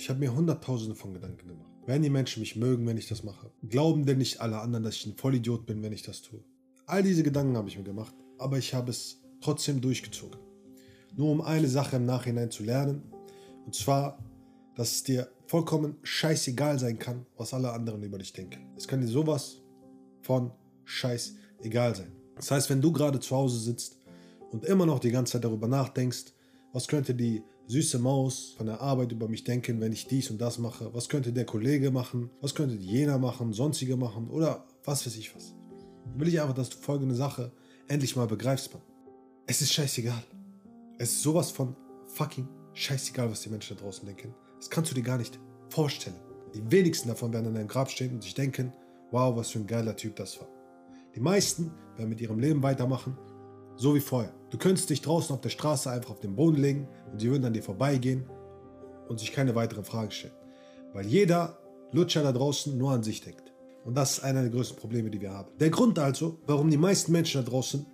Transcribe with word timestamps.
Ich 0.00 0.08
habe 0.08 0.18
mir 0.18 0.34
hunderttausende 0.34 0.94
von 0.94 1.12
Gedanken 1.12 1.46
gemacht. 1.46 1.68
Werden 1.84 2.02
die 2.02 2.08
Menschen 2.08 2.40
mich 2.40 2.56
mögen, 2.56 2.86
wenn 2.86 2.96
ich 2.96 3.06
das 3.06 3.22
mache? 3.22 3.50
Glauben 3.68 4.06
denn 4.06 4.16
nicht 4.16 4.40
alle 4.40 4.58
anderen, 4.58 4.82
dass 4.82 4.94
ich 4.94 5.04
ein 5.04 5.14
Vollidiot 5.14 5.66
bin, 5.66 5.82
wenn 5.82 5.92
ich 5.92 6.00
das 6.00 6.22
tue? 6.22 6.42
All 6.86 7.02
diese 7.02 7.22
Gedanken 7.22 7.54
habe 7.54 7.68
ich 7.68 7.76
mir 7.76 7.84
gemacht, 7.84 8.14
aber 8.38 8.56
ich 8.56 8.72
habe 8.72 8.90
es 8.90 9.20
trotzdem 9.42 9.82
durchgezogen. 9.82 10.40
Nur 11.18 11.30
um 11.30 11.42
eine 11.42 11.68
Sache 11.68 11.96
im 11.96 12.06
Nachhinein 12.06 12.50
zu 12.50 12.62
lernen, 12.62 13.12
und 13.66 13.74
zwar, 13.74 14.18
dass 14.74 14.90
es 14.92 15.02
dir 15.02 15.30
vollkommen 15.44 15.98
scheißegal 16.02 16.78
sein 16.78 16.98
kann, 16.98 17.26
was 17.36 17.52
alle 17.52 17.70
anderen 17.70 18.02
über 18.02 18.16
dich 18.16 18.32
denken. 18.32 18.72
Es 18.78 18.88
kann 18.88 19.02
dir 19.02 19.06
sowas 19.06 19.60
von 20.22 20.50
scheißegal 20.84 21.94
sein. 21.94 22.12
Das 22.36 22.50
heißt, 22.50 22.70
wenn 22.70 22.80
du 22.80 22.90
gerade 22.90 23.20
zu 23.20 23.36
Hause 23.36 23.58
sitzt 23.58 23.98
und 24.50 24.64
immer 24.64 24.86
noch 24.86 24.98
die 24.98 25.10
ganze 25.10 25.32
Zeit 25.32 25.44
darüber 25.44 25.68
nachdenkst, 25.68 26.32
was 26.72 26.88
könnte 26.88 27.14
die 27.14 27.42
süße 27.70 28.00
Maus 28.00 28.54
von 28.56 28.66
der 28.66 28.80
Arbeit 28.80 29.12
über 29.12 29.28
mich 29.28 29.44
denken, 29.44 29.80
wenn 29.80 29.92
ich 29.92 30.06
dies 30.06 30.30
und 30.30 30.40
das 30.40 30.58
mache? 30.58 30.92
Was 30.92 31.08
könnte 31.08 31.32
der 31.32 31.44
Kollege 31.44 31.90
machen? 31.92 32.30
Was 32.40 32.54
könnte 32.54 32.74
jener 32.74 33.18
machen, 33.18 33.52
sonstige 33.52 33.96
machen 33.96 34.28
oder 34.28 34.66
was 34.84 35.06
weiß 35.06 35.16
ich 35.16 35.34
was? 35.36 35.54
Will 36.16 36.28
ich 36.28 36.40
einfach, 36.40 36.54
dass 36.54 36.70
du 36.70 36.76
folgende 36.76 37.14
Sache 37.14 37.52
endlich 37.86 38.16
mal 38.16 38.26
begreifst, 38.26 38.72
Mann. 38.72 38.82
Es 39.46 39.62
ist 39.62 39.72
scheißegal. 39.72 40.22
Es 40.98 41.12
ist 41.12 41.22
sowas 41.22 41.50
von 41.52 41.76
fucking 42.06 42.48
scheißegal, 42.74 43.30
was 43.30 43.42
die 43.42 43.50
Menschen 43.50 43.76
da 43.76 43.82
draußen 43.84 44.04
denken. 44.04 44.34
Das 44.58 44.68
kannst 44.68 44.90
du 44.90 44.94
dir 44.94 45.02
gar 45.02 45.18
nicht 45.18 45.38
vorstellen. 45.68 46.16
Die 46.54 46.72
wenigsten 46.72 47.08
davon 47.08 47.32
werden 47.32 47.46
an 47.46 47.54
deinem 47.54 47.68
Grab 47.68 47.88
stehen 47.88 48.14
und 48.14 48.22
sich 48.22 48.34
denken, 48.34 48.72
wow, 49.12 49.36
was 49.36 49.50
für 49.50 49.60
ein 49.60 49.66
geiler 49.68 49.94
Typ 49.94 50.16
das 50.16 50.40
war. 50.40 50.48
Die 51.14 51.20
meisten 51.20 51.70
werden 51.96 52.08
mit 52.08 52.20
ihrem 52.20 52.40
Leben 52.40 52.62
weitermachen, 52.62 53.16
so 53.80 53.94
wie 53.94 54.00
vorher. 54.00 54.34
Du 54.50 54.58
könntest 54.58 54.90
dich 54.90 55.00
draußen 55.00 55.34
auf 55.34 55.40
der 55.40 55.48
Straße 55.48 55.90
einfach 55.90 56.10
auf 56.10 56.20
den 56.20 56.36
Boden 56.36 56.60
legen 56.60 56.86
und 57.10 57.18
sie 57.18 57.30
würden 57.30 57.46
an 57.46 57.54
dir 57.54 57.62
vorbeigehen 57.62 58.24
und 59.08 59.18
sich 59.18 59.32
keine 59.32 59.54
weiteren 59.54 59.84
Fragen 59.84 60.10
stellen. 60.10 60.34
Weil 60.92 61.06
jeder 61.06 61.58
Lutscher 61.90 62.22
da 62.22 62.30
draußen 62.30 62.76
nur 62.76 62.92
an 62.92 63.02
sich 63.02 63.22
denkt. 63.22 63.54
Und 63.86 63.96
das 63.96 64.18
ist 64.18 64.24
einer 64.24 64.42
der 64.42 64.50
größten 64.50 64.76
Probleme, 64.76 65.08
die 65.08 65.20
wir 65.22 65.32
haben. 65.32 65.48
Der 65.58 65.70
Grund 65.70 65.98
also, 65.98 66.38
warum 66.46 66.70
die 66.70 66.76
meisten 66.76 67.10
Menschen 67.10 67.42
da 67.42 67.50
draußen 67.50 67.86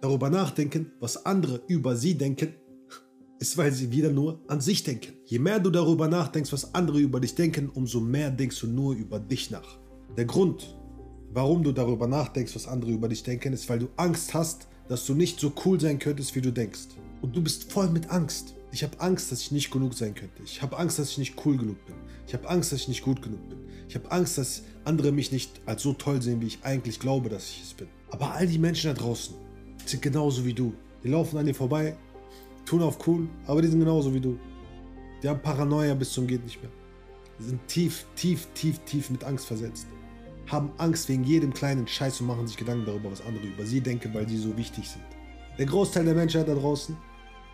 darüber 0.00 0.30
nachdenken, 0.30 0.90
was 0.98 1.24
andere 1.24 1.60
über 1.68 1.94
sie 1.94 2.14
denken, 2.14 2.54
ist, 3.38 3.56
weil 3.56 3.70
sie 3.70 3.92
wieder 3.92 4.10
nur 4.10 4.40
an 4.48 4.60
sich 4.60 4.82
denken. 4.82 5.12
Je 5.26 5.38
mehr 5.38 5.60
du 5.60 5.70
darüber 5.70 6.08
nachdenkst, 6.08 6.52
was 6.52 6.74
andere 6.74 6.98
über 6.98 7.20
dich 7.20 7.36
denken, 7.36 7.68
umso 7.68 8.00
mehr 8.00 8.32
denkst 8.32 8.58
du 8.60 8.66
nur 8.66 8.94
über 8.94 9.20
dich 9.20 9.52
nach. 9.52 9.78
Der 10.16 10.24
Grund, 10.24 10.76
warum 11.32 11.62
du 11.62 11.70
darüber 11.70 12.08
nachdenkst, 12.08 12.56
was 12.56 12.66
andere 12.66 12.90
über 12.90 13.08
dich 13.08 13.22
denken, 13.22 13.52
ist, 13.52 13.68
weil 13.68 13.78
du 13.78 13.88
Angst 13.96 14.34
hast, 14.34 14.66
dass 14.90 15.06
du 15.06 15.14
nicht 15.14 15.38
so 15.38 15.52
cool 15.64 15.78
sein 15.78 16.00
könntest, 16.00 16.34
wie 16.34 16.40
du 16.40 16.52
denkst. 16.52 16.88
Und 17.22 17.36
du 17.36 17.40
bist 17.40 17.70
voll 17.70 17.88
mit 17.90 18.10
Angst. 18.10 18.56
Ich 18.72 18.82
habe 18.82 18.98
Angst, 18.98 19.30
dass 19.30 19.40
ich 19.40 19.52
nicht 19.52 19.70
genug 19.70 19.94
sein 19.94 20.16
könnte. 20.16 20.42
Ich 20.44 20.62
habe 20.62 20.76
Angst, 20.76 20.98
dass 20.98 21.10
ich 21.10 21.18
nicht 21.18 21.36
cool 21.46 21.56
genug 21.56 21.86
bin. 21.86 21.94
Ich 22.26 22.34
habe 22.34 22.48
Angst, 22.48 22.72
dass 22.72 22.80
ich 22.80 22.88
nicht 22.88 23.04
gut 23.04 23.22
genug 23.22 23.48
bin. 23.48 23.58
Ich 23.88 23.94
habe 23.94 24.10
Angst, 24.10 24.36
dass 24.36 24.64
andere 24.84 25.12
mich 25.12 25.30
nicht 25.30 25.60
als 25.64 25.82
so 25.82 25.92
toll 25.92 26.20
sehen, 26.20 26.40
wie 26.40 26.48
ich 26.48 26.64
eigentlich 26.64 26.98
glaube, 26.98 27.28
dass 27.28 27.50
ich 27.50 27.62
es 27.62 27.72
bin. 27.72 27.86
Aber 28.10 28.32
all 28.32 28.48
die 28.48 28.58
Menschen 28.58 28.92
da 28.92 29.00
draußen 29.00 29.32
sind 29.86 30.02
genauso 30.02 30.44
wie 30.44 30.54
du. 30.54 30.74
Die 31.04 31.08
laufen 31.08 31.38
an 31.38 31.46
dir 31.46 31.54
vorbei, 31.54 31.96
tun 32.66 32.82
auf 32.82 33.06
cool, 33.06 33.28
aber 33.46 33.62
die 33.62 33.68
sind 33.68 33.78
genauso 33.78 34.12
wie 34.12 34.20
du. 34.20 34.40
Die 35.22 35.28
haben 35.28 35.40
Paranoia 35.40 35.94
bis 35.94 36.12
zum 36.12 36.26
geht 36.26 36.42
nicht 36.42 36.60
mehr. 36.60 36.72
Die 37.38 37.44
sind 37.44 37.64
tief, 37.68 38.06
tief, 38.16 38.48
tief, 38.54 38.80
tief 38.80 39.08
mit 39.10 39.22
Angst 39.22 39.46
versetzt 39.46 39.86
haben 40.50 40.72
Angst 40.78 41.08
wegen 41.08 41.22
jedem 41.24 41.54
kleinen 41.54 41.86
Scheiß 41.86 42.20
und 42.20 42.26
machen 42.26 42.46
sich 42.46 42.56
Gedanken 42.56 42.84
darüber, 42.84 43.12
was 43.12 43.24
andere 43.24 43.46
über 43.46 43.64
sie 43.64 43.80
denken, 43.80 44.12
weil 44.12 44.28
sie 44.28 44.36
so 44.36 44.56
wichtig 44.56 44.88
sind. 44.88 45.04
Der 45.58 45.66
Großteil 45.66 46.04
der 46.04 46.14
Menschheit 46.14 46.48
da 46.48 46.54
draußen 46.54 46.96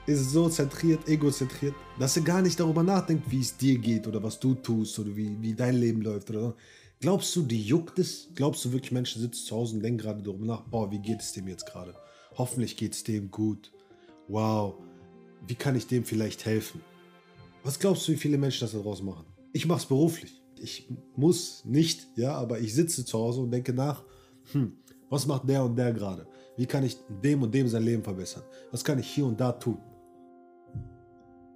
ist 0.07 0.31
so 0.31 0.49
zentriert, 0.49 1.07
egozentriert, 1.09 1.75
dass 1.99 2.17
er 2.17 2.23
gar 2.23 2.41
nicht 2.41 2.59
darüber 2.59 2.83
nachdenkt, 2.83 3.31
wie 3.31 3.41
es 3.41 3.57
dir 3.57 3.79
geht 3.79 4.07
oder 4.07 4.23
was 4.23 4.41
du 4.41 4.55
tust 4.55 4.99
oder 4.99 5.15
wie, 5.15 5.37
wie 5.41 5.55
dein 5.55 5.77
Leben 5.77 6.01
läuft 6.01 6.31
oder 6.31 6.41
so. 6.41 6.55
Glaubst 7.01 7.37
du, 7.37 7.43
die 7.43 7.63
juckt 7.63 7.99
es? 7.99 8.29
Glaubst 8.35 8.65
du 8.65 8.73
wirklich, 8.73 8.93
Menschen 8.93 9.21
sitzen 9.21 9.45
zu 9.45 9.55
Hause 9.55 9.77
und 9.77 9.83
denken 9.83 9.99
gerade 9.99 10.23
darüber 10.23 10.47
nach, 10.47 10.63
boah, 10.63 10.91
wie 10.91 10.99
geht 10.99 11.21
es 11.21 11.33
dem 11.33 11.49
jetzt 11.49 11.67
gerade? 11.67 11.95
Hoffentlich 12.39 12.77
geht 12.77 12.95
es 12.95 13.05
dem 13.05 13.31
gut. 13.31 13.73
Wow, 14.29 14.75
wie 15.47 15.55
kann 15.55 15.77
ich 15.77 15.87
dem 15.87 16.05
vielleicht 16.05 16.47
helfen? 16.47 16.81
Was 17.63 17.79
glaubst 17.79 18.09
du, 18.09 18.13
wie 18.13 18.17
viele 18.17 18.39
Menschen 18.39 18.61
das 18.61 18.73
da 18.73 18.79
draußen 18.79 19.05
machen? 19.05 19.27
Ich 19.53 19.67
mache 19.67 19.81
es 19.81 19.87
beruflich 19.87 20.41
ich 20.61 20.89
muss 21.15 21.65
nicht, 21.65 22.09
ja, 22.17 22.35
aber 22.35 22.61
ich 22.61 22.75
sitze 22.75 23.05
zu 23.05 23.19
Hause 23.19 23.41
und 23.41 23.51
denke 23.51 23.73
nach, 23.73 24.05
hm, 24.53 24.73
was 25.09 25.27
macht 25.27 25.49
der 25.49 25.65
und 25.65 25.77
der 25.77 25.93
gerade? 25.93 26.27
Wie 26.57 26.67
kann 26.67 26.85
ich 26.85 26.97
dem 27.23 27.43
und 27.43 27.55
dem 27.55 27.69
sein 27.69 27.83
Leben 27.83 28.03
verbessern? 28.03 28.43
Was 28.71 28.85
kann 28.85 28.99
ich 28.99 29.09
hier 29.09 29.27
und 29.27 29.41
da 29.41 29.53
tun? 29.53 29.79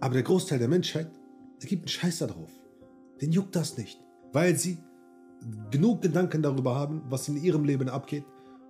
Aber 0.01 0.15
der 0.15 0.23
Großteil 0.23 0.59
der 0.59 0.69
Menschheit, 0.69 1.11
der 1.61 1.69
gibt 1.69 1.83
einen 1.83 1.89
Scheiß 1.89 2.19
darauf. 2.19 2.51
Den 3.21 3.33
juckt 3.33 3.55
das 3.55 3.77
nicht, 3.77 4.01
weil 4.33 4.57
sie 4.57 4.79
genug 5.71 6.03
Gedanken 6.03 6.43
darüber 6.43 6.75
haben, 6.75 7.03
was 7.09 7.29
in 7.29 7.43
ihrem 7.43 7.65
Leben 7.65 7.89
abgeht 7.89 8.25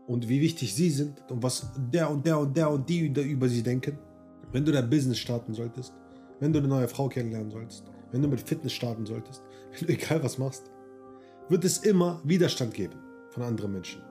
und 0.06 0.28
wie 0.28 0.40
wichtig 0.40 0.74
sie 0.74 0.90
sind 0.90 1.22
und 1.30 1.42
was 1.42 1.70
der 1.92 2.10
und 2.10 2.26
der 2.26 2.38
und 2.38 2.56
der 2.56 2.70
und 2.70 2.88
die 2.88 3.06
über 3.06 3.48
sie 3.48 3.62
denken. 3.62 3.98
Wenn 4.52 4.64
du 4.64 4.72
dein 4.72 4.90
Business 4.90 5.18
starten 5.18 5.54
solltest, 5.54 5.94
wenn 6.40 6.52
du 6.52 6.58
eine 6.58 6.68
neue 6.68 6.88
Frau 6.88 7.08
kennenlernen 7.08 7.50
sollst, 7.50 7.84
wenn 8.10 8.22
du 8.22 8.28
mit 8.28 8.40
Fitness 8.40 8.72
starten 8.72 9.06
solltest, 9.06 9.42
wenn 9.72 9.86
du 9.86 9.92
egal 9.92 10.22
was 10.22 10.38
machst, 10.38 10.70
wird 11.48 11.64
es 11.64 11.78
immer 11.78 12.20
Widerstand 12.24 12.74
geben 12.74 12.98
von 13.30 13.42
anderen 13.42 13.72
Menschen. 13.72 14.02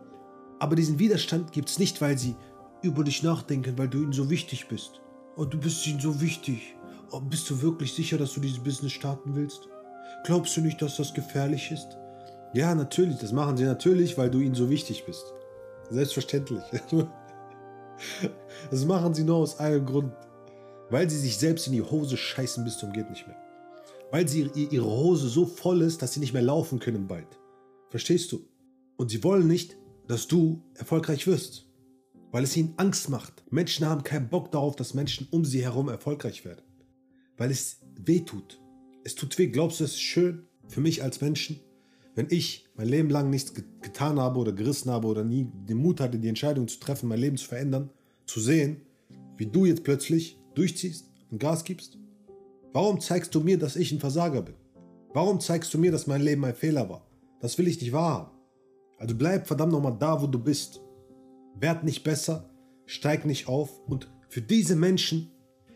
Aber 0.60 0.76
diesen 0.76 1.00
Widerstand 1.00 1.52
gibt 1.52 1.70
es 1.70 1.80
nicht, 1.80 2.02
weil 2.02 2.18
sie 2.18 2.36
über 2.82 3.04
dich 3.04 3.24
nachdenken, 3.24 3.78
weil 3.78 3.88
du 3.88 4.02
ihnen 4.02 4.14
so 4.14 4.30
wichtig 4.30 4.68
bist. 4.68 5.02
Oh, 5.36 5.46
du 5.46 5.58
bist 5.58 5.86
ihnen 5.88 6.00
so 6.00 6.20
wichtig. 6.22 6.76
Oh, 7.12 7.22
bist 7.22 7.50
du 7.50 7.62
wirklich 7.62 7.94
sicher, 7.94 8.18
dass 8.18 8.34
du 8.34 8.42
dieses 8.42 8.60
Business 8.60 8.92
starten 8.92 9.36
willst? 9.36 9.68
Glaubst 10.26 10.56
du 10.58 10.62
nicht, 10.62 10.82
dass 10.82 10.98
das 10.98 11.14
gefährlich 11.14 11.72
ist? 11.72 11.98
Ja, 12.54 12.76
natürlich, 12.76 13.18
das 13.18 13.32
machen 13.32 13.58
sie 13.58 13.64
natürlich, 13.64 14.18
weil 14.18 14.30
du 14.30 14.40
ihnen 14.40 14.56
so 14.56 14.70
wichtig 14.70 15.06
bist. 15.06 15.24
Selbstverständlich. 15.90 16.64
Das 18.72 18.86
machen 18.86 19.14
sie 19.14 19.26
nur 19.26 19.36
aus 19.36 19.60
einem 19.60 19.86
Grund. 19.86 20.14
Weil 20.90 21.10
sie 21.10 21.18
sich 21.18 21.38
selbst 21.38 21.68
in 21.68 21.74
die 21.74 21.82
Hose 21.82 22.16
scheißen 22.16 22.64
bis 22.64 22.78
zum 22.78 22.94
geht 22.94 23.10
nicht 23.10 23.28
mehr 23.28 23.36
weil 24.12 24.28
sie, 24.28 24.50
ihre 24.54 24.86
Hose 24.86 25.28
so 25.30 25.46
voll 25.46 25.82
ist, 25.82 26.02
dass 26.02 26.14
sie 26.14 26.20
nicht 26.20 26.34
mehr 26.34 26.42
laufen 26.42 26.80
können 26.80 27.08
bald. 27.08 27.40
Verstehst 27.90 28.32
du? 28.32 28.46
Und 28.98 29.10
sie 29.10 29.24
wollen 29.24 29.48
nicht, 29.48 29.78
dass 30.08 30.28
du 30.28 30.64
erfolgreich 30.76 31.28
wirst, 31.28 31.68
weil 32.32 32.44
es 32.44 32.58
ihnen 32.58 32.74
Angst 32.78 33.10
macht. 33.10 33.44
Menschen 33.52 33.86
haben 33.86 34.04
keinen 34.04 34.30
Bock 34.30 34.52
darauf, 34.52 34.76
dass 34.76 34.94
Menschen 34.94 35.28
um 35.32 35.46
sie 35.46 35.64
herum 35.64 35.90
erfolgreich 35.90 36.46
werden, 36.46 36.64
weil 37.38 37.52
es 37.52 37.80
weh 38.04 38.22
tut. 38.22 38.60
Es 39.04 39.16
tut 39.16 39.38
weh. 39.38 39.48
Glaubst 39.48 39.80
du, 39.80 39.84
es 39.84 39.92
ist 39.92 40.02
schön 40.02 40.48
für 40.68 40.82
mich 40.82 41.04
als 41.04 41.22
Menschen, 41.22 41.60
wenn 42.16 42.28
ich 42.30 42.68
mein 42.76 42.90
Leben 42.90 43.10
lang 43.10 43.30
nichts 43.30 43.54
getan 43.54 44.20
habe 44.20 44.40
oder 44.40 44.52
gerissen 44.52 44.92
habe 44.92 45.08
oder 45.08 45.24
nie 45.24 45.48
den 45.70 45.78
Mut 45.78 46.02
hatte, 46.02 46.20
die 46.20 46.28
Entscheidung 46.28 46.68
zu 46.68 46.80
treffen, 46.80 47.08
mein 47.08 47.20
Leben 47.20 47.38
zu 47.38 47.48
verändern, 47.48 47.92
zu 48.26 48.40
sehen, 48.40 48.82
wie 49.38 49.46
du 49.46 49.66
jetzt 49.66 49.84
plötzlich 49.84 50.38
durchziehst 50.56 51.06
und 51.32 51.40
Gas 51.40 51.64
gibst? 51.64 51.98
Warum 52.72 53.00
zeigst 53.00 53.34
du 53.34 53.40
mir, 53.40 53.58
dass 53.58 53.76
ich 53.76 53.92
ein 53.92 54.00
Versager 54.00 54.44
bin? 54.44 54.56
Warum 55.14 55.40
zeigst 55.40 55.74
du 55.74 55.80
mir, 55.80 55.92
dass 55.92 56.06
mein 56.06 56.22
Leben 56.22 56.46
ein 56.46 56.54
Fehler 56.54 56.88
war? 56.88 57.08
Das 57.42 57.58
will 57.58 57.68
ich 57.68 57.82
nicht 57.82 57.94
wahrhaben. 57.94 58.32
Also 58.98 59.16
bleib 59.16 59.48
verdammt 59.48 59.72
nochmal 59.72 59.98
da, 59.98 60.22
wo 60.22 60.28
du 60.28 60.38
bist. 60.38 60.82
Werd 61.56 61.84
nicht 61.84 62.04
besser, 62.04 62.50
steig 62.86 63.26
nicht 63.26 63.48
auf 63.48 63.80
und 63.88 64.12
für 64.28 64.42
diese 64.42 64.76
Menschen 64.76 65.32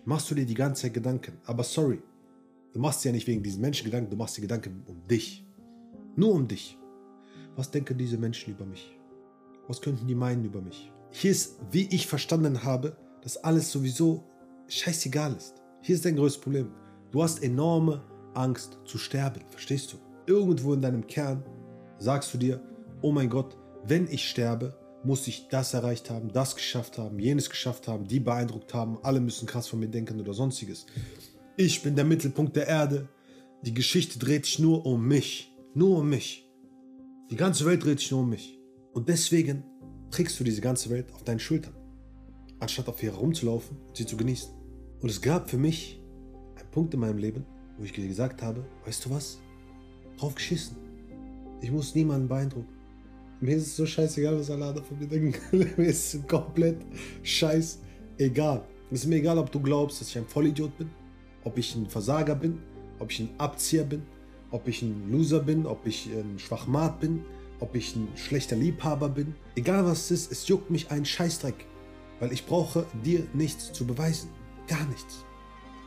machst 0.06 0.30
du 0.30 0.36
dir 0.36 0.46
die 0.46 0.54
ganze 0.54 0.84
Zeit 0.84 0.94
Gedanken. 0.94 1.40
Aber 1.46 1.64
sorry, 1.64 2.00
du 2.74 2.80
machst 2.80 3.04
ja 3.06 3.12
nicht 3.12 3.25
wegen 3.25 3.42
diesen 3.42 3.62
Menschen 3.62 3.86
Gedanken, 3.86 4.12
du 4.12 4.18
machst 4.18 4.38
dir 4.38 4.42
Gedanken 4.42 4.84
um 4.86 5.08
dich. 5.08 5.48
Nur 6.16 6.34
um 6.34 6.48
dich. 6.48 6.78
Was 7.56 7.72
denken 7.72 7.98
diese 7.98 8.18
Menschen 8.18 8.54
über 8.54 8.66
mich? 8.66 8.96
Was 9.68 9.81
könnten 9.81 10.06
die 10.06 10.16
meinen 10.16 10.46
über 10.46 10.62
mich? 10.62 10.92
Hier 11.10 11.31
ist, 11.31 11.58
wie 11.72 11.88
ich 11.90 12.06
verstanden 12.06 12.64
habe, 12.64 12.98
dass 13.22 13.38
alles 13.38 13.72
sowieso 13.72 14.24
scheißegal 14.68 15.36
ist. 15.36 15.56
Hier 15.81 15.96
ist 15.96 16.06
dein 16.06 16.16
größtes 16.16 16.42
Problem. 16.42 16.72
Du 17.13 17.21
hast 17.21 17.44
enorme 17.44 18.01
Angst 18.33 18.80
zu 18.86 18.98
sterben, 18.98 19.42
verstehst 19.51 19.94
du? 19.94 19.98
Irgendwo 20.25 20.74
in 20.74 20.81
deinem 20.81 21.06
Kern 21.06 21.45
sagst 22.00 22.33
du 22.33 22.39
dir, 22.39 22.60
oh 23.04 23.12
mein 23.12 23.30
Gott, 23.30 23.56
wenn 23.86 24.07
ich 24.07 24.27
sterbe, 24.27 24.75
muss 25.04 25.27
ich 25.27 25.48
das 25.48 25.75
erreicht 25.75 26.10
haben, 26.10 26.33
das 26.33 26.56
geschafft 26.56 26.98
haben, 26.98 27.19
jenes 27.19 27.51
geschafft 27.51 27.88
haben, 27.88 28.07
die 28.07 28.19
beeindruckt 28.19 28.74
haben, 28.74 28.98
alle 29.04 29.19
müssen 29.19 29.45
krass 29.45 29.68
von 29.68 29.80
mir 29.80 29.89
denken 29.89 30.19
oder 30.19 30.33
sonstiges. 30.33 30.88
Ich 31.56 31.83
bin 31.83 31.95
der 31.95 32.04
Mittelpunkt 32.04 32.56
der 32.56 32.65
Erde. 32.65 33.07
Die 33.62 33.75
Geschichte 33.75 34.18
dreht 34.18 34.48
sich 34.48 34.57
nur 34.57 34.83
um 34.83 35.07
mich. 35.07 35.56
Nur 35.75 36.00
um 36.00 36.10
mich. 36.10 36.50
Die 37.30 37.36
ganze 37.36 37.68
Welt 37.68 37.83
dreht 37.83 38.00
sich 38.00 38.10
nur 38.10 38.21
um 38.21 38.30
mich. 38.30 38.57
Und 38.92 39.07
deswegen 39.07 39.63
trägst 40.10 40.39
du 40.39 40.44
diese 40.44 40.62
ganze 40.62 40.89
Welt 40.89 41.13
auf 41.13 41.24
deinen 41.24 41.39
Schultern, 41.39 41.75
anstatt 42.60 42.88
auf 42.88 43.04
ihr 43.04 43.12
herumzulaufen 43.12 43.77
und 43.88 43.98
sie 43.98 44.07
zu 44.07 44.18
genießen. 44.18 44.51
Und 45.00 45.12
es 45.12 45.21
gab 45.21 45.51
für 45.51 45.60
mich 45.60 46.02
Punkt 46.74 46.94
in 46.94 47.00
meinem 47.00 47.20
Leben, 47.20 47.46
wo 47.78 47.84
ich 47.84 47.94
gesagt 47.94 48.42
habe, 48.42 48.66
weißt 48.86 49.06
du 49.06 49.12
was? 49.12 49.40
Drauf 50.18 50.34
geschissen. 50.34 50.75
Ich 51.62 51.72
muss 51.72 51.94
niemanden 51.94 52.28
beeindrucken. 52.28 52.68
Mir 53.40 53.58
ist 53.58 53.68
es 53.68 53.75
so 53.75 53.86
scheißegal, 53.86 54.40
was 54.40 54.50
alle 54.50 54.66
anderen 54.66 54.88
von 54.88 54.98
mir 54.98 55.08
denken. 55.08 55.40
mir 55.78 55.86
ist 55.86 56.16
es 56.16 56.28
komplett 56.28 56.78
scheißegal. 57.22 58.64
Es 58.90 59.02
ist 59.02 59.08
mir 59.08 59.18
egal, 59.18 59.38
ob 59.38 59.52
du 59.52 59.60
glaubst, 59.60 60.02
dass 60.02 60.10
ich 60.10 60.18
ein 60.18 60.25
Vollidiot 60.25 60.78
bin, 60.78 60.90
ob 61.44 61.58
ich 61.58 61.75
ein 61.75 61.88
Versager 61.88 62.36
bin, 62.36 62.60
ob 63.00 63.12
ich 63.12 63.20
ein 63.20 63.30
Abzieher 63.38 63.84
bin, 63.84 64.02
ob 64.50 64.68
ich 64.68 64.81
ein 64.81 65.12
Loser 65.12 65.42
bin, 65.42 65.66
ob 65.66 65.86
ich 65.86 66.08
ein 66.08 66.40
Schwachmat 66.40 67.00
bin, 67.00 67.24
ob 67.60 67.75
ich 67.75 67.96
ein 67.96 68.08
schlechter 68.16 68.56
Liebhaber 68.56 69.10
bin. 69.10 69.36
Egal 69.56 69.86
was 69.86 70.10
es 70.10 70.12
ist, 70.12 70.31
es 70.31 70.48
juckt 70.48 70.72
mich 70.72 70.90
ein 70.90 71.06
Scheißdreck. 71.06 71.66
Weil 72.20 72.31
ich 72.31 72.46
brauche 72.46 72.86
dir 73.04 73.28
nichts 73.34 73.74
zu 73.74 73.86
beweisen. 73.86 74.30
Gar 74.68 74.86
nichts. 74.88 75.25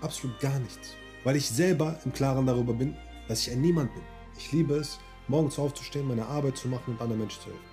Absolut 0.06 0.38
gar 0.38 0.56
nichts. 0.60 0.94
Weil 1.24 1.34
ich 1.34 1.48
selber 1.48 1.98
im 2.04 2.12
Klaren 2.12 2.46
darüber 2.46 2.72
bin, 2.72 2.94
dass 3.26 3.40
ich 3.40 3.52
ein 3.52 3.60
Niemand 3.60 3.92
bin. 3.92 4.04
Ich 4.38 4.52
liebe 4.52 4.76
es, 4.76 5.00
morgens 5.26 5.58
aufzustehen, 5.58 6.06
meine 6.06 6.24
Arbeit 6.24 6.56
zu 6.56 6.68
machen 6.68 6.92
und 6.94 7.00
anderen 7.00 7.22
Menschen 7.22 7.42
zu 7.42 7.48
helfen. 7.48 7.64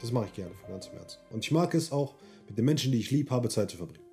Das 0.00 0.12
mache 0.12 0.26
ich 0.26 0.34
gerne 0.34 0.54
von 0.54 0.70
ganzem 0.70 0.92
Herzen. 0.92 1.18
Und 1.32 1.44
ich 1.44 1.50
mag 1.50 1.74
es 1.74 1.90
auch, 1.90 2.14
mit 2.46 2.56
den 2.56 2.64
Menschen, 2.64 2.92
die 2.92 2.98
ich 2.98 3.10
lieb 3.10 3.28
habe, 3.32 3.48
Zeit 3.48 3.72
zu 3.72 3.76
verbringen. 3.76 4.04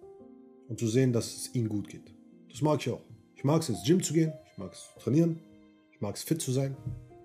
Und 0.70 0.80
zu 0.80 0.88
sehen, 0.88 1.14
dass 1.14 1.36
es 1.36 1.54
ihnen 1.54 1.70
gut 1.70 1.88
geht. 1.88 2.12
Das 2.50 2.64
mag 2.64 2.82
ich 2.82 2.92
auch. 2.92 3.04
Ich 3.36 3.44
mag 3.44 3.62
es 3.62 3.70
ins 3.70 3.84
Gym 3.84 4.02
zu 4.02 4.14
gehen, 4.14 4.34
ich 4.52 4.58
mag 4.58 4.74
es 4.74 4.90
trainieren, 4.98 5.40
ich 5.92 6.02
mag 6.02 6.16
es 6.16 6.24
fit 6.24 6.42
zu 6.42 6.52
sein, 6.52 6.76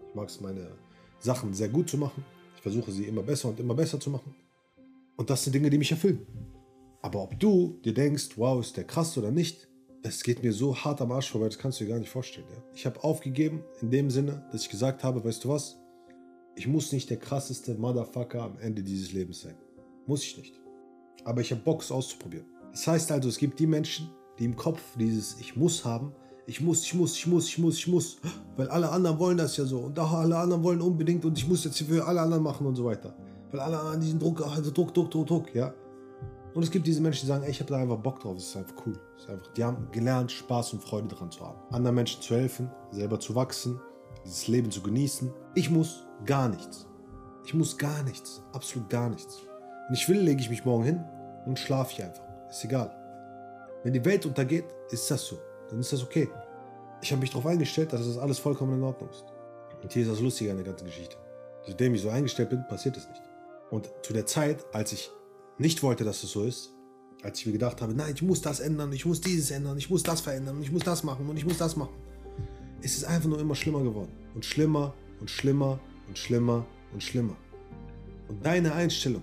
ich 0.06 0.14
mag 0.14 0.28
es 0.28 0.38
meine 0.42 0.68
Sachen 1.18 1.54
sehr 1.54 1.70
gut 1.70 1.88
zu 1.88 1.96
machen. 1.96 2.22
Ich 2.56 2.60
versuche 2.60 2.92
sie 2.92 3.04
immer 3.04 3.22
besser 3.22 3.48
und 3.48 3.58
immer 3.58 3.74
besser 3.74 3.98
zu 3.98 4.10
machen. 4.10 4.34
Und 5.16 5.30
das 5.30 5.44
sind 5.44 5.54
Dinge, 5.54 5.70
die 5.70 5.78
mich 5.78 5.92
erfüllen. 5.92 6.26
Aber 7.00 7.22
ob 7.22 7.40
du 7.40 7.80
dir 7.86 7.94
denkst, 7.94 8.36
wow, 8.36 8.60
ist 8.60 8.76
der 8.76 8.84
krass 8.84 9.16
oder 9.16 9.30
nicht, 9.30 9.66
das 10.06 10.22
geht 10.22 10.42
mir 10.44 10.52
so 10.52 10.76
hart 10.76 11.00
am 11.00 11.10
Arsch 11.10 11.32
vorbei, 11.32 11.48
das 11.48 11.58
kannst 11.58 11.80
du 11.80 11.84
dir 11.84 11.90
gar 11.90 11.98
nicht 11.98 12.10
vorstellen. 12.10 12.46
Ja? 12.48 12.62
Ich 12.72 12.86
habe 12.86 13.02
aufgegeben 13.02 13.64
in 13.82 13.90
dem 13.90 14.08
Sinne, 14.08 14.46
dass 14.52 14.62
ich 14.62 14.70
gesagt 14.70 15.02
habe, 15.02 15.24
weißt 15.24 15.42
du 15.42 15.48
was, 15.48 15.78
ich 16.54 16.68
muss 16.68 16.92
nicht 16.92 17.10
der 17.10 17.16
krasseste 17.16 17.74
Motherfucker 17.74 18.40
am 18.40 18.58
Ende 18.60 18.84
dieses 18.84 19.12
Lebens 19.12 19.40
sein. 19.40 19.56
Muss 20.06 20.22
ich 20.22 20.38
nicht. 20.38 20.54
Aber 21.24 21.40
ich 21.40 21.50
habe 21.50 21.60
Bock, 21.60 21.82
es 21.82 21.90
auszuprobieren. 21.90 22.46
Das 22.70 22.86
heißt 22.86 23.10
also, 23.10 23.28
es 23.28 23.36
gibt 23.36 23.58
die 23.58 23.66
Menschen, 23.66 24.08
die 24.38 24.44
im 24.44 24.54
Kopf 24.54 24.80
dieses 24.96 25.40
Ich 25.40 25.56
muss 25.56 25.84
haben, 25.84 26.12
ich 26.46 26.60
muss, 26.60 26.84
ich 26.84 26.94
muss, 26.94 27.16
ich 27.16 27.26
muss, 27.26 27.48
ich 27.48 27.58
muss, 27.58 27.76
ich 27.76 27.88
muss, 27.88 28.18
weil 28.56 28.68
alle 28.68 28.88
anderen 28.90 29.18
wollen 29.18 29.36
das 29.36 29.56
ja 29.56 29.64
so 29.64 29.80
und 29.80 29.98
alle 29.98 30.38
anderen 30.38 30.62
wollen 30.62 30.80
unbedingt 30.80 31.24
und 31.24 31.36
ich 31.36 31.48
muss 31.48 31.64
jetzt 31.64 31.82
für 31.82 32.06
alle 32.06 32.20
anderen 32.20 32.44
machen 32.44 32.64
und 32.64 32.76
so 32.76 32.84
weiter. 32.84 33.16
Weil 33.50 33.58
alle 33.58 33.80
anderen 33.80 34.00
diesen 34.00 34.20
Druck, 34.20 34.40
also 34.40 34.70
Druck, 34.70 34.94
Druck, 34.94 35.10
Druck, 35.10 35.26
Druck, 35.26 35.54
ja. 35.54 35.74
Und 36.56 36.62
es 36.62 36.70
gibt 36.70 36.86
diese 36.86 37.02
Menschen, 37.02 37.20
die 37.20 37.26
sagen, 37.26 37.44
ey, 37.44 37.50
ich 37.50 37.60
habe 37.60 37.70
da 37.70 37.76
einfach 37.76 37.98
Bock 37.98 38.18
drauf, 38.18 38.38
es 38.38 38.44
ist 38.44 38.56
einfach 38.56 38.74
cool. 38.86 38.98
Es 39.14 39.24
ist 39.24 39.28
einfach, 39.28 39.52
die 39.52 39.62
haben 39.62 39.90
gelernt, 39.92 40.32
Spaß 40.32 40.72
und 40.72 40.82
Freude 40.82 41.08
daran 41.08 41.30
zu 41.30 41.46
haben. 41.46 41.58
Anderen 41.70 41.94
Menschen 41.94 42.22
zu 42.22 42.34
helfen, 42.34 42.70
selber 42.90 43.20
zu 43.20 43.34
wachsen, 43.34 43.78
dieses 44.24 44.48
Leben 44.48 44.70
zu 44.70 44.80
genießen. 44.80 45.30
Ich 45.54 45.68
muss 45.68 46.06
gar 46.24 46.48
nichts. 46.48 46.86
Ich 47.44 47.52
muss 47.52 47.76
gar 47.76 48.02
nichts, 48.04 48.42
absolut 48.54 48.88
gar 48.88 49.10
nichts. 49.10 49.42
Wenn 49.86 49.96
ich 49.96 50.08
will, 50.08 50.18
lege 50.18 50.40
ich 50.40 50.48
mich 50.48 50.64
morgen 50.64 50.84
hin 50.84 51.04
und 51.44 51.58
schlafe 51.58 51.94
hier 51.94 52.06
einfach. 52.06 52.24
Ist 52.48 52.64
egal. 52.64 52.90
Wenn 53.82 53.92
die 53.92 54.04
Welt 54.06 54.24
untergeht, 54.24 54.64
ist 54.90 55.10
das 55.10 55.26
so. 55.26 55.36
Dann 55.68 55.80
ist 55.80 55.92
das 55.92 56.02
okay. 56.02 56.26
Ich 57.02 57.12
habe 57.12 57.20
mich 57.20 57.32
darauf 57.32 57.44
eingestellt, 57.44 57.92
dass 57.92 58.06
das 58.06 58.16
alles 58.16 58.38
vollkommen 58.38 58.78
in 58.78 58.82
Ordnung 58.82 59.10
ist. 59.10 59.26
Und 59.82 59.92
hier 59.92 60.04
ist 60.04 60.10
das 60.10 60.20
Lustige 60.20 60.52
an 60.52 60.56
der 60.56 60.64
ganzen 60.64 60.86
Geschichte. 60.86 61.18
Seitdem 61.66 61.94
ich 61.94 62.00
so 62.00 62.08
eingestellt 62.08 62.48
bin, 62.48 62.66
passiert 62.66 62.96
es 62.96 63.06
nicht. 63.06 63.20
Und 63.70 63.90
zu 64.00 64.14
der 64.14 64.24
Zeit, 64.24 64.64
als 64.72 64.94
ich 64.94 65.10
nicht 65.58 65.82
wollte, 65.82 66.04
dass 66.04 66.22
es 66.22 66.30
so 66.30 66.44
ist, 66.44 66.72
als 67.22 67.40
ich 67.40 67.46
mir 67.46 67.52
gedacht 67.52 67.80
habe, 67.80 67.94
nein, 67.94 68.12
ich 68.14 68.22
muss 68.22 68.40
das 68.40 68.60
ändern, 68.60 68.92
ich 68.92 69.06
muss 69.06 69.20
dieses 69.20 69.50
ändern, 69.50 69.78
ich 69.78 69.90
muss 69.90 70.02
das 70.02 70.20
verändern, 70.20 70.62
ich 70.62 70.70
muss 70.70 70.82
das 70.82 71.02
machen 71.02 71.28
und 71.28 71.36
ich 71.36 71.44
muss 71.44 71.58
das 71.58 71.76
machen, 71.76 71.94
ist 72.82 72.96
es 72.96 73.04
einfach 73.04 73.28
nur 73.28 73.40
immer 73.40 73.54
schlimmer 73.54 73.82
geworden. 73.82 74.12
Und 74.34 74.44
schlimmer 74.44 74.94
und 75.20 75.30
schlimmer 75.30 75.80
und 76.08 76.18
schlimmer 76.18 76.66
und 76.92 77.02
schlimmer. 77.02 77.36
Und 78.28 78.44
deine 78.44 78.72
Einstellung 78.74 79.22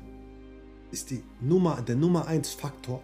ist 0.92 1.12
die 1.12 1.24
Nummer, 1.42 1.82
der 1.82 1.96
Nummer 1.96 2.28
1 2.28 2.50
Faktor 2.50 3.02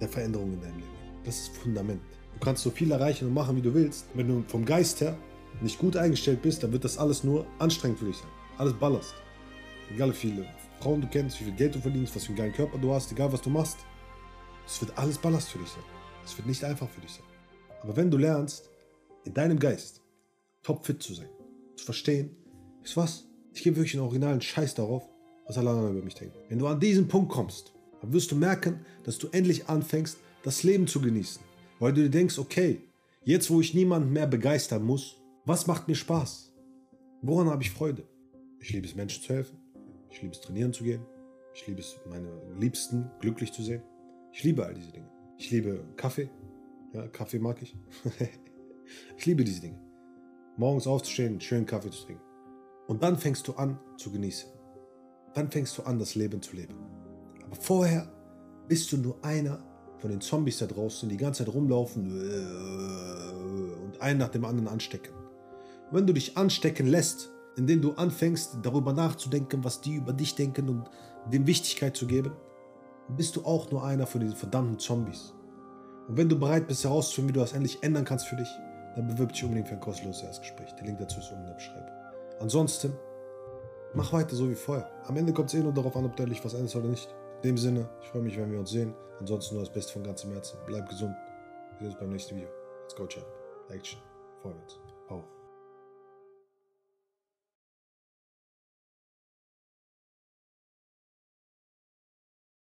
der 0.00 0.08
Veränderung 0.08 0.52
in 0.52 0.60
deinem 0.60 0.78
Leben. 0.78 0.88
Das 1.24 1.38
ist 1.38 1.56
Fundament. 1.56 2.00
Du 2.34 2.44
kannst 2.44 2.62
so 2.62 2.70
viel 2.70 2.90
erreichen 2.90 3.28
und 3.28 3.34
machen, 3.34 3.56
wie 3.56 3.62
du 3.62 3.72
willst. 3.72 4.06
Wenn 4.14 4.28
du 4.28 4.44
vom 4.48 4.64
Geist 4.64 5.00
her 5.00 5.16
nicht 5.60 5.78
gut 5.78 5.96
eingestellt 5.96 6.42
bist, 6.42 6.62
dann 6.62 6.72
wird 6.72 6.84
das 6.84 6.98
alles 6.98 7.22
nur 7.22 7.46
anstrengend 7.58 8.00
für 8.00 8.06
dich 8.06 8.16
sein. 8.16 8.28
Alles 8.58 8.72
Ballast. 8.72 9.14
Egal 9.90 10.10
wie 10.10 10.16
viele 10.16 10.46
Frauen 10.82 11.00
du 11.00 11.06
kennst, 11.06 11.38
wie 11.40 11.44
viel 11.44 11.54
Geld 11.54 11.76
du 11.76 11.78
verdienst, 11.78 12.16
was 12.16 12.24
für 12.24 12.30
einen 12.30 12.38
geilen 12.38 12.52
Körper 12.52 12.76
du 12.76 12.92
hast, 12.92 13.12
egal 13.12 13.32
was 13.32 13.40
du 13.40 13.50
machst. 13.50 13.78
Es 14.66 14.80
wird 14.80 14.98
alles 14.98 15.16
Ballast 15.16 15.48
für 15.48 15.58
dich 15.58 15.68
sein. 15.68 15.84
Es 16.24 16.36
wird 16.36 16.48
nicht 16.48 16.64
einfach 16.64 16.88
für 16.88 17.00
dich 17.00 17.12
sein. 17.12 17.24
Aber 17.82 17.96
wenn 17.96 18.10
du 18.10 18.18
lernst, 18.18 18.68
in 19.24 19.32
deinem 19.32 19.60
Geist 19.60 20.02
topfit 20.64 21.00
zu 21.00 21.14
sein, 21.14 21.28
zu 21.76 21.84
verstehen, 21.84 22.36
ist 22.82 22.96
was? 22.96 23.28
Ich 23.54 23.62
gebe 23.62 23.76
wirklich 23.76 23.94
einen 23.94 24.02
originalen 24.02 24.40
Scheiß 24.40 24.74
darauf, 24.74 25.08
was 25.46 25.56
alle 25.56 25.70
anderen 25.70 25.92
über 25.92 26.04
mich 26.04 26.16
denken. 26.16 26.36
Wenn 26.48 26.58
du 26.58 26.66
an 26.66 26.80
diesen 26.80 27.06
Punkt 27.06 27.30
kommst, 27.30 27.72
dann 28.00 28.12
wirst 28.12 28.32
du 28.32 28.36
merken, 28.36 28.84
dass 29.04 29.18
du 29.18 29.28
endlich 29.28 29.68
anfängst, 29.68 30.18
das 30.42 30.64
Leben 30.64 30.88
zu 30.88 31.00
genießen. 31.00 31.42
Weil 31.78 31.92
du 31.92 32.02
dir 32.02 32.10
denkst, 32.10 32.40
okay, 32.40 32.80
jetzt 33.22 33.50
wo 33.50 33.60
ich 33.60 33.72
niemanden 33.72 34.12
mehr 34.12 34.26
begeistern 34.26 34.82
muss, 34.82 35.16
was 35.44 35.68
macht 35.68 35.86
mir 35.86 35.94
Spaß? 35.94 36.52
Woran 37.20 37.48
habe 37.48 37.62
ich 37.62 37.70
Freude? 37.70 38.02
Ich 38.58 38.70
liebe 38.70 38.88
es, 38.88 38.96
Menschen 38.96 39.22
zu 39.22 39.32
helfen. 39.32 39.62
Ich 40.12 40.20
liebe 40.20 40.34
es, 40.34 40.40
trainieren 40.42 40.74
zu 40.74 40.84
gehen. 40.84 41.06
Ich 41.54 41.66
liebe 41.66 41.80
es, 41.80 41.98
meine 42.06 42.28
Liebsten 42.58 43.10
glücklich 43.20 43.52
zu 43.52 43.62
sehen. 43.62 43.82
Ich 44.30 44.44
liebe 44.44 44.64
all 44.64 44.74
diese 44.74 44.92
Dinge. 44.92 45.10
Ich 45.38 45.50
liebe 45.50 45.84
Kaffee. 45.96 46.28
Ja, 46.92 47.08
Kaffee 47.08 47.38
mag 47.38 47.62
ich. 47.62 47.74
ich 49.16 49.24
liebe 49.24 49.42
diese 49.42 49.62
Dinge. 49.62 49.80
Morgens 50.58 50.86
aufzustehen, 50.86 51.40
schönen 51.40 51.64
Kaffee 51.64 51.90
zu 51.90 52.04
trinken. 52.04 52.22
Und 52.88 53.02
dann 53.02 53.16
fängst 53.16 53.48
du 53.48 53.54
an 53.54 53.78
zu 53.96 54.12
genießen. 54.12 54.50
Dann 55.32 55.50
fängst 55.50 55.78
du 55.78 55.82
an, 55.84 55.98
das 55.98 56.14
Leben 56.14 56.42
zu 56.42 56.56
leben. 56.56 56.74
Aber 57.42 57.56
vorher 57.56 58.12
bist 58.68 58.92
du 58.92 58.98
nur 58.98 59.24
einer 59.24 59.64
von 59.96 60.10
den 60.10 60.20
Zombies 60.20 60.58
da 60.58 60.66
draußen, 60.66 61.08
die 61.08 61.16
die 61.16 61.24
ganze 61.24 61.44
Zeit 61.44 61.54
rumlaufen 61.54 62.10
und 63.82 63.98
einen 64.02 64.18
nach 64.18 64.28
dem 64.28 64.44
anderen 64.44 64.68
anstecken. 64.68 65.14
Und 65.90 65.96
wenn 65.96 66.06
du 66.06 66.12
dich 66.12 66.36
anstecken 66.36 66.86
lässt, 66.86 67.30
indem 67.56 67.82
du 67.82 67.92
anfängst, 67.92 68.58
darüber 68.62 68.92
nachzudenken, 68.92 69.64
was 69.64 69.80
die 69.80 69.94
über 69.94 70.12
dich 70.12 70.34
denken 70.34 70.68
und 70.68 70.90
dem 71.30 71.46
Wichtigkeit 71.46 71.96
zu 71.96 72.06
geben, 72.06 72.32
bist 73.08 73.36
du 73.36 73.44
auch 73.44 73.70
nur 73.70 73.84
einer 73.84 74.06
von 74.06 74.20
diesen 74.20 74.36
verdammten 74.36 74.78
Zombies. 74.78 75.34
Und 76.08 76.16
wenn 76.16 76.28
du 76.28 76.38
bereit 76.38 76.66
bist 76.66 76.84
herauszufinden, 76.84 77.28
wie 77.28 77.32
du 77.34 77.40
das 77.40 77.52
endlich 77.52 77.82
ändern 77.82 78.04
kannst 78.04 78.26
für 78.26 78.36
dich, 78.36 78.48
dann 78.96 79.06
bewirb 79.08 79.32
dich 79.32 79.44
unbedingt 79.44 79.68
für 79.68 79.74
ein 79.74 79.80
kostenloses 79.80 80.22
Erstgespräch. 80.22 80.72
Der 80.74 80.86
Link 80.86 80.98
dazu 80.98 81.18
ist 81.18 81.30
unten 81.30 81.42
in 81.42 81.48
der 81.48 81.54
Beschreibung. 81.54 81.90
Ansonsten, 82.40 82.92
mach 83.94 84.12
weiter 84.12 84.34
so 84.34 84.48
wie 84.50 84.54
vorher. 84.54 84.90
Am 85.06 85.16
Ende 85.16 85.32
kommt 85.32 85.48
es 85.48 85.54
eh 85.54 85.62
nur 85.62 85.72
darauf 85.72 85.96
an, 85.96 86.04
ob 86.04 86.16
du 86.16 86.22
endlich 86.22 86.44
was 86.44 86.54
änderst 86.54 86.76
oder 86.76 86.88
nicht. 86.88 87.08
In 87.42 87.50
dem 87.50 87.58
Sinne, 87.58 87.88
ich 88.02 88.08
freue 88.08 88.22
mich, 88.22 88.36
wenn 88.36 88.50
wir 88.50 88.58
uns 88.58 88.70
sehen. 88.70 88.94
Ansonsten 89.20 89.54
nur 89.54 89.64
das 89.64 89.72
Beste 89.72 89.92
von 89.92 90.02
ganzem 90.02 90.32
Herzen. 90.32 90.58
Bleib 90.66 90.88
gesund. 90.88 91.14
Wir 91.72 91.78
sehen 91.78 91.86
uns 91.88 91.98
beim 91.98 92.10
nächsten 92.10 92.36
Video. 92.36 92.48
Let's 92.82 92.94
go, 92.94 93.06
Champ. 93.06 93.26
Action. 93.70 94.00
Vorwärts. 94.42 94.78
Power. 95.06 95.41